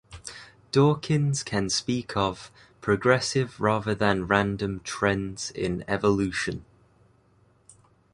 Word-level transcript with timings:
Dawkins 0.71 1.43
can 1.43 1.69
speak 1.69 2.17
of 2.17 2.49
"progressive 2.81 3.59
rather 3.61 3.93
than 3.93 4.25
random... 4.25 4.79
trends 4.83 5.51
in 5.51 5.85
evolution". 5.87 6.65